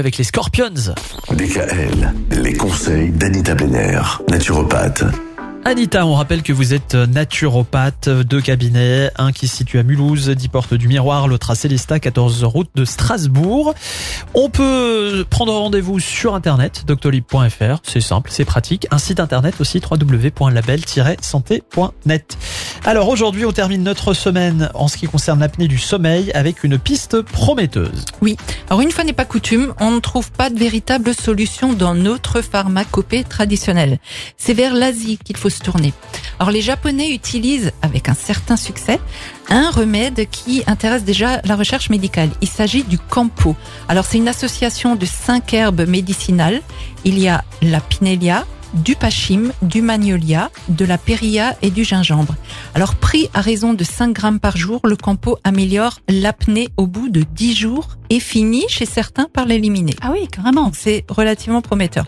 [0.00, 0.94] avec les Scorpions.
[1.30, 5.04] DKL, les conseils d'Anita Benner, naturopathe.
[5.66, 10.30] Anita, on rappelle que vous êtes naturopathe, deux cabinets, un qui se situe à Mulhouse,
[10.30, 13.74] 10 portes du Miroir, l'autre à Célestat, 14 route de Strasbourg.
[14.32, 18.86] On peut prendre rendez-vous sur internet, doctolib.fr, c'est simple, c'est pratique.
[18.92, 22.38] Un site internet aussi, www.label-santé.net.
[22.84, 26.78] Alors aujourd'hui, on termine notre semaine en ce qui concerne l'apnée du sommeil avec une
[26.78, 28.04] piste prometteuse.
[28.22, 28.36] Oui,
[28.68, 32.40] alors une fois n'est pas coutume, on ne trouve pas de véritable solution dans notre
[32.40, 33.98] pharmacopée traditionnelle.
[34.36, 35.92] C'est vers l'Asie qu'il faut se tourner.
[36.38, 39.00] Alors les Japonais utilisent avec un certain succès
[39.50, 42.30] un remède qui intéresse déjà la recherche médicale.
[42.40, 43.56] Il s'agit du campo.
[43.88, 46.62] Alors c'est une association de cinq herbes médicinales.
[47.04, 52.34] Il y a la pinélia, du pachym, du magnolia, de la périlla et du gingembre.
[52.74, 57.08] Alors pris à raison de 5 grammes par jour, le campo améliore l'apnée au bout
[57.08, 59.94] de 10 jours et finit chez certains par l'éliminer.
[60.02, 60.70] Ah oui, carrément.
[60.74, 62.06] C'est relativement prometteur.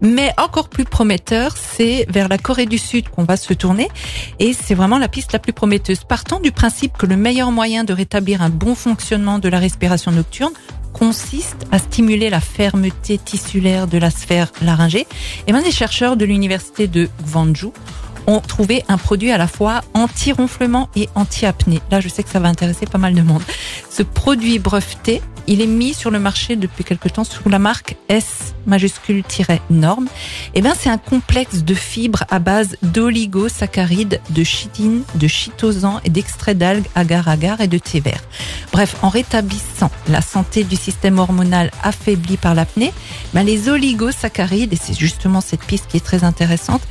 [0.00, 3.88] Mais encore plus prometteur, c'est vers la Corée du Sud qu'on va se tourner
[4.38, 6.04] et c'est vraiment la piste la plus prometteuse.
[6.04, 10.10] Partant du principe que le meilleur moyen de rétablir un bon fonctionnement de la respiration
[10.10, 10.52] nocturne
[11.02, 15.08] consiste à stimuler la fermeté tissulaire de la sphère laryngée,
[15.48, 17.70] et bien les chercheurs de l'université de Gwangju
[18.26, 21.80] ont trouvé un produit à la fois anti-ronflement et anti-apnée.
[21.90, 23.42] Là, je sais que ça va intéresser pas mal de monde.
[23.90, 27.96] Ce produit breveté il est mis sur le marché depuis quelque temps sous la marque
[28.08, 30.06] S majuscule-norme.
[30.06, 36.00] Et eh bien, c'est un complexe de fibres à base d'oligosaccharides, de chitine, de chitosan
[36.04, 38.22] et d'extraits d'algues agar-agar et de thé vert.
[38.72, 42.92] Bref, en rétablissant la santé du système hormonal affaibli par l'apnée,
[43.34, 46.82] ben les oligosaccharides, et c'est justement cette piste qui est très intéressante,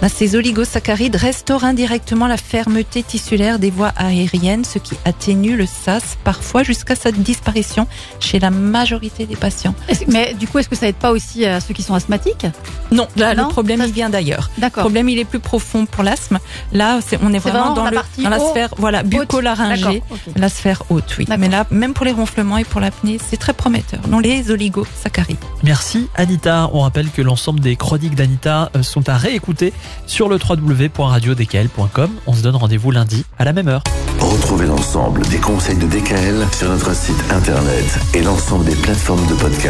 [0.00, 5.66] ben ces oligosaccharides restaurent indirectement la fermeté tissulaire des voies aériennes, ce qui atténue le
[5.66, 7.86] SAS, parfois jusqu'à sa disparition
[8.20, 9.74] chez la majorité des patients.
[10.08, 12.46] Mais du coup, est-ce que ça aide pas aussi à ceux qui sont asthmatiques?
[12.90, 14.50] Non, là, le problème, il vient d'ailleurs.
[14.58, 14.84] D'accord.
[14.84, 16.38] Le problème, il est plus profond pour l'asthme.
[16.72, 20.02] Là, on est vraiment, dans, la, le, dans la sphère voilà, bucco-laryngée,
[20.36, 21.26] la sphère haute, oui.
[21.38, 24.00] Mais là, même pour les ronflements et pour l'apnée, c'est très prometteur.
[24.08, 25.38] Non, les oligosaccharides.
[25.62, 26.70] Merci Anita.
[26.72, 29.72] On rappelle que l'ensemble des chroniques d'Anita euh, sont à réécouter
[30.06, 32.10] sur le www.radiodkl.com.
[32.26, 33.82] On se donne rendez-vous lundi à la même heure.
[34.20, 39.34] Retrouvez l'ensemble des conseils de DKL sur notre site internet et l'ensemble des plateformes de
[39.34, 39.66] podcast.